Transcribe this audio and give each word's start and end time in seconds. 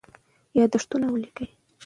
یادښتونه 0.57 1.07
ولیکه. 1.13 1.45